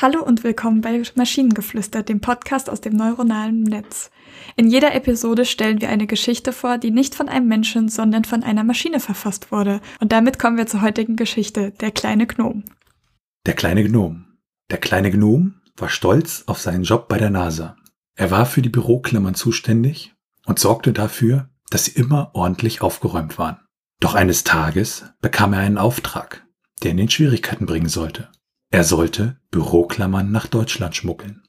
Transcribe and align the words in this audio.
Hallo 0.00 0.22
und 0.22 0.44
willkommen 0.44 0.80
bei 0.80 1.02
Maschinengeflüster, 1.16 2.04
dem 2.04 2.20
Podcast 2.20 2.70
aus 2.70 2.80
dem 2.80 2.94
neuronalen 2.94 3.64
Netz. 3.64 4.12
In 4.54 4.68
jeder 4.68 4.94
Episode 4.94 5.44
stellen 5.44 5.80
wir 5.80 5.88
eine 5.88 6.06
Geschichte 6.06 6.52
vor, 6.52 6.78
die 6.78 6.92
nicht 6.92 7.16
von 7.16 7.28
einem 7.28 7.48
Menschen, 7.48 7.88
sondern 7.88 8.22
von 8.22 8.44
einer 8.44 8.62
Maschine 8.62 9.00
verfasst 9.00 9.50
wurde. 9.50 9.80
Und 9.98 10.12
damit 10.12 10.38
kommen 10.38 10.56
wir 10.56 10.68
zur 10.68 10.82
heutigen 10.82 11.16
Geschichte, 11.16 11.72
der 11.80 11.90
kleine 11.90 12.28
Gnom. 12.28 12.62
Der 13.44 13.54
kleine 13.54 13.82
Gnom. 13.82 14.26
Der 14.70 14.78
kleine 14.78 15.10
Gnom 15.10 15.54
war 15.76 15.88
stolz 15.88 16.44
auf 16.46 16.60
seinen 16.60 16.84
Job 16.84 17.08
bei 17.08 17.18
der 17.18 17.30
NASA. 17.30 17.74
Er 18.14 18.30
war 18.30 18.46
für 18.46 18.62
die 18.62 18.68
Büroklammern 18.68 19.34
zuständig 19.34 20.14
und 20.46 20.60
sorgte 20.60 20.92
dafür, 20.92 21.48
dass 21.70 21.86
sie 21.86 21.98
immer 21.98 22.30
ordentlich 22.34 22.82
aufgeräumt 22.82 23.36
waren. 23.36 23.58
Doch 23.98 24.14
eines 24.14 24.44
Tages 24.44 25.06
bekam 25.20 25.54
er 25.54 25.58
einen 25.58 25.76
Auftrag, 25.76 26.46
der 26.84 26.92
ihn 26.92 26.98
in 26.98 27.10
Schwierigkeiten 27.10 27.66
bringen 27.66 27.88
sollte. 27.88 28.28
Er 28.70 28.84
sollte 28.84 29.38
Büroklammern 29.50 30.30
nach 30.30 30.46
Deutschland 30.46 30.94
schmuggeln. 30.94 31.42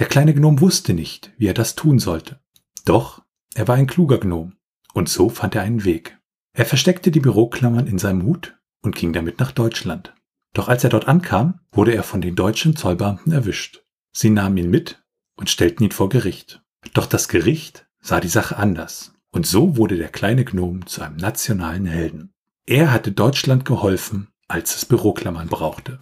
Der 0.00 0.08
kleine 0.08 0.34
Gnom 0.34 0.60
wusste 0.60 0.94
nicht, 0.94 1.30
wie 1.38 1.46
er 1.46 1.54
das 1.54 1.76
tun 1.76 2.00
sollte. 2.00 2.40
Doch 2.84 3.22
er 3.54 3.68
war 3.68 3.76
ein 3.76 3.86
kluger 3.86 4.18
Gnom, 4.18 4.54
und 4.92 5.08
so 5.08 5.28
fand 5.28 5.54
er 5.54 5.62
einen 5.62 5.84
Weg. 5.84 6.18
Er 6.54 6.66
versteckte 6.66 7.12
die 7.12 7.20
Büroklammern 7.20 7.86
in 7.86 7.98
seinem 7.98 8.24
Hut 8.24 8.58
und 8.82 8.96
ging 8.96 9.12
damit 9.12 9.38
nach 9.38 9.52
Deutschland. 9.52 10.12
Doch 10.54 10.68
als 10.68 10.82
er 10.82 10.90
dort 10.90 11.06
ankam, 11.06 11.60
wurde 11.70 11.94
er 11.94 12.02
von 12.02 12.20
den 12.20 12.34
deutschen 12.34 12.74
Zollbeamten 12.74 13.30
erwischt. 13.30 13.84
Sie 14.12 14.30
nahmen 14.30 14.56
ihn 14.56 14.70
mit 14.70 15.04
und 15.36 15.50
stellten 15.50 15.84
ihn 15.84 15.92
vor 15.92 16.08
Gericht. 16.08 16.62
Doch 16.94 17.06
das 17.06 17.28
Gericht 17.28 17.86
sah 18.00 18.18
die 18.18 18.28
Sache 18.28 18.56
anders, 18.56 19.12
und 19.30 19.46
so 19.46 19.76
wurde 19.76 19.96
der 19.96 20.08
kleine 20.08 20.44
Gnom 20.44 20.86
zu 20.86 21.02
einem 21.02 21.16
nationalen 21.16 21.86
Helden. 21.86 22.32
Er 22.66 22.90
hatte 22.90 23.12
Deutschland 23.12 23.64
geholfen, 23.64 24.28
als 24.48 24.74
es 24.74 24.84
Büroklammern 24.84 25.46
brauchte 25.46 26.00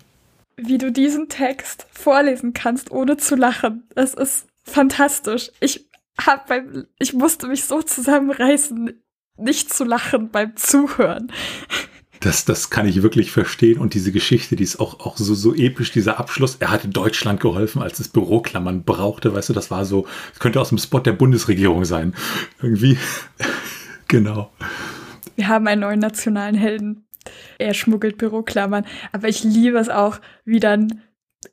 wie 0.56 0.78
du 0.78 0.92
diesen 0.92 1.28
Text 1.28 1.86
vorlesen 1.92 2.52
kannst, 2.52 2.90
ohne 2.90 3.16
zu 3.16 3.36
lachen. 3.36 3.84
Das 3.94 4.14
ist 4.14 4.46
fantastisch. 4.64 5.50
Ich 5.60 5.88
hab 6.18 6.46
beim, 6.48 6.86
ich 6.98 7.12
musste 7.12 7.46
mich 7.46 7.64
so 7.64 7.82
zusammenreißen, 7.82 8.92
nicht 9.36 9.72
zu 9.72 9.84
lachen 9.84 10.30
beim 10.30 10.56
Zuhören. 10.56 11.32
Das, 12.20 12.44
das 12.44 12.70
kann 12.70 12.86
ich 12.86 13.02
wirklich 13.02 13.32
verstehen. 13.32 13.78
Und 13.78 13.92
diese 13.92 14.12
Geschichte, 14.12 14.56
die 14.56 14.62
ist 14.62 14.80
auch, 14.80 15.00
auch 15.00 15.16
so, 15.16 15.34
so 15.34 15.54
episch, 15.54 15.92
dieser 15.92 16.18
Abschluss. 16.18 16.56
Er 16.58 16.70
hatte 16.70 16.88
Deutschland 16.88 17.40
geholfen, 17.40 17.82
als 17.82 18.00
es 18.00 18.08
Büroklammern 18.08 18.84
brauchte. 18.84 19.34
Weißt 19.34 19.50
du, 19.50 19.52
das 19.52 19.70
war 19.70 19.84
so, 19.84 20.06
das 20.30 20.38
könnte 20.38 20.60
aus 20.60 20.70
dem 20.70 20.78
Spot 20.78 21.00
der 21.00 21.12
Bundesregierung 21.12 21.84
sein. 21.84 22.14
Irgendwie. 22.62 22.96
genau. 24.08 24.52
Wir 25.36 25.48
haben 25.48 25.66
einen 25.66 25.82
neuen 25.82 26.00
nationalen 26.00 26.54
Helden 26.54 27.04
er 27.58 27.74
schmuggelt 27.74 28.18
Büroklammern. 28.18 28.86
Aber 29.12 29.28
ich 29.28 29.44
liebe 29.44 29.78
es 29.78 29.88
auch, 29.88 30.20
wie 30.44 30.60
dann 30.60 31.02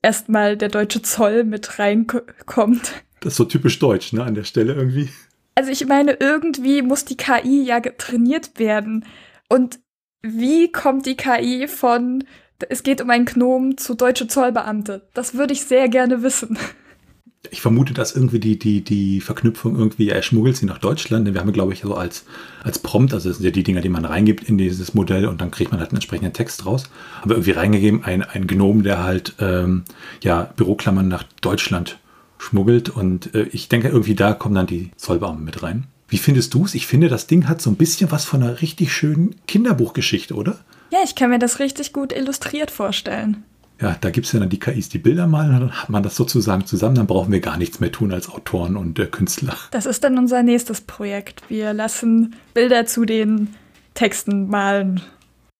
erstmal 0.01 0.57
der 0.57 0.69
deutsche 0.69 1.01
Zoll 1.01 1.43
mit 1.43 1.79
reinkommt. 1.79 2.93
Das 3.19 3.33
ist 3.33 3.37
so 3.37 3.45
typisch 3.45 3.79
deutsch, 3.79 4.13
ne, 4.13 4.23
an 4.23 4.35
der 4.35 4.43
Stelle 4.43 4.73
irgendwie. 4.73 5.09
Also 5.55 5.71
ich 5.71 5.85
meine, 5.85 6.13
irgendwie 6.13 6.81
muss 6.81 7.05
die 7.05 7.17
KI 7.17 7.63
ja 7.63 7.79
trainiert 7.79 8.57
werden. 8.57 9.05
Und 9.49 9.79
wie 10.21 10.71
kommt 10.71 11.05
die 11.05 11.17
KI 11.17 11.67
von, 11.67 12.23
es 12.69 12.83
geht 12.83 13.01
um 13.01 13.09
einen 13.09 13.25
Gnom 13.25 13.77
zu 13.77 13.95
deutsche 13.95 14.27
Zollbeamte? 14.27 15.07
Das 15.13 15.35
würde 15.35 15.53
ich 15.53 15.63
sehr 15.63 15.89
gerne 15.89 16.23
wissen 16.23 16.57
ich 17.49 17.61
vermute, 17.61 17.93
dass 17.93 18.15
irgendwie 18.15 18.39
die, 18.39 18.59
die, 18.59 18.81
die 18.81 19.19
Verknüpfung 19.19 19.75
irgendwie, 19.75 20.09
er 20.09 20.21
schmuggelt 20.21 20.57
sie 20.57 20.67
nach 20.67 20.77
Deutschland. 20.77 21.31
Wir 21.33 21.39
haben, 21.39 21.51
glaube 21.51 21.73
ich, 21.73 21.81
so 21.81 21.95
als, 21.95 22.25
als 22.63 22.77
Prompt, 22.77 23.13
also 23.13 23.29
das 23.29 23.37
sind 23.37 23.45
ja 23.45 23.51
die 23.51 23.63
Dinger, 23.63 23.81
die 23.81 23.89
man 23.89 24.05
reingibt 24.05 24.47
in 24.47 24.57
dieses 24.57 24.93
Modell 24.93 25.25
und 25.25 25.41
dann 25.41 25.49
kriegt 25.49 25.71
man 25.71 25.79
halt 25.79 25.89
einen 25.89 25.97
entsprechenden 25.97 26.33
Text 26.33 26.65
raus. 26.65 26.89
Haben 27.19 27.31
wir 27.31 27.37
irgendwie 27.37 27.51
reingegeben, 27.51 28.03
ein, 28.03 28.21
ein 28.21 28.45
Gnom, 28.45 28.83
der 28.83 29.03
halt, 29.03 29.33
ähm, 29.39 29.83
ja, 30.21 30.51
Büroklammern 30.55 31.07
nach 31.07 31.23
Deutschland 31.41 31.97
schmuggelt 32.37 32.89
und 32.89 33.33
äh, 33.33 33.43
ich 33.51 33.69
denke, 33.69 33.87
irgendwie 33.87 34.15
da 34.15 34.33
kommen 34.33 34.55
dann 34.55 34.67
die 34.67 34.91
Zollbeamten 34.95 35.43
mit 35.43 35.63
rein. 35.63 35.85
Wie 36.09 36.17
findest 36.17 36.53
du 36.53 36.65
es? 36.65 36.75
Ich 36.75 36.85
finde, 36.85 37.09
das 37.09 37.25
Ding 37.25 37.47
hat 37.47 37.61
so 37.61 37.69
ein 37.69 37.75
bisschen 37.75 38.11
was 38.11 38.25
von 38.25 38.43
einer 38.43 38.61
richtig 38.61 38.93
schönen 38.93 39.35
Kinderbuchgeschichte, 39.47 40.35
oder? 40.35 40.59
Ja, 40.91 40.99
ich 41.03 41.15
kann 41.15 41.29
mir 41.29 41.39
das 41.39 41.59
richtig 41.59 41.93
gut 41.93 42.13
illustriert 42.13 42.69
vorstellen 42.69 43.43
ja, 43.81 43.97
da 43.99 44.11
gibt 44.11 44.27
es 44.27 44.31
ja 44.31 44.39
dann 44.39 44.49
die 44.49 44.59
KIs, 44.59 44.89
die 44.89 44.99
Bilder 44.99 45.27
malen, 45.27 45.51
dann 45.51 45.71
hat 45.71 45.89
man 45.89 46.03
das 46.03 46.15
sozusagen 46.15 46.65
zusammen, 46.65 46.95
dann 46.95 47.07
brauchen 47.07 47.31
wir 47.31 47.39
gar 47.39 47.57
nichts 47.57 47.79
mehr 47.79 47.91
tun 47.91 48.13
als 48.13 48.29
Autoren 48.29 48.77
und 48.77 48.99
äh, 48.99 49.07
Künstler. 49.07 49.57
Das 49.71 49.85
ist 49.85 50.03
dann 50.03 50.17
unser 50.17 50.43
nächstes 50.43 50.81
Projekt. 50.81 51.43
Wir 51.49 51.73
lassen 51.73 52.35
Bilder 52.53 52.85
zu 52.85 53.05
den 53.05 53.55
Texten 53.93 54.47
malen. 54.47 55.01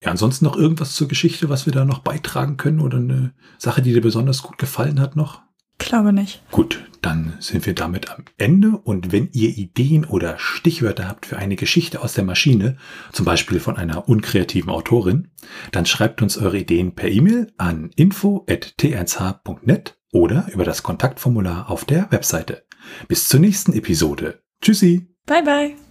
Ja, 0.03 0.11
ansonsten 0.11 0.45
noch 0.45 0.55
irgendwas 0.55 0.93
zur 0.93 1.07
Geschichte, 1.07 1.49
was 1.49 1.65
wir 1.65 1.73
da 1.73 1.85
noch 1.85 1.99
beitragen 1.99 2.57
können 2.57 2.79
oder 2.79 2.97
eine 2.97 3.31
Sache, 3.57 3.81
die 3.81 3.93
dir 3.93 4.01
besonders 4.01 4.43
gut 4.43 4.57
gefallen 4.57 4.99
hat 4.99 5.15
noch? 5.15 5.41
Glaube 5.85 6.13
nicht. 6.13 6.41
Gut, 6.51 6.83
dann 7.01 7.33
sind 7.39 7.65
wir 7.65 7.73
damit 7.73 8.11
am 8.11 8.25
Ende. 8.37 8.79
Und 8.83 9.11
wenn 9.11 9.29
ihr 9.33 9.49
Ideen 9.49 10.05
oder 10.05 10.37
Stichwörter 10.37 11.07
habt 11.07 11.25
für 11.25 11.37
eine 11.37 11.55
Geschichte 11.55 12.01
aus 12.01 12.13
der 12.13 12.23
Maschine, 12.23 12.77
zum 13.11 13.25
Beispiel 13.25 13.59
von 13.59 13.77
einer 13.77 14.07
unkreativen 14.07 14.69
Autorin, 14.69 15.29
dann 15.71 15.85
schreibt 15.85 16.21
uns 16.21 16.37
eure 16.37 16.59
Ideen 16.59 16.93
per 16.93 17.09
E-Mail 17.09 17.51
an 17.57 17.89
info.t1h.net 17.95 19.97
oder 20.11 20.47
über 20.53 20.65
das 20.65 20.83
Kontaktformular 20.83 21.69
auf 21.69 21.85
der 21.85 22.11
Webseite. 22.11 22.63
Bis 23.07 23.27
zur 23.27 23.39
nächsten 23.39 23.73
Episode. 23.73 24.41
Tschüssi. 24.61 25.07
Bye 25.25 25.43
bye. 25.43 25.90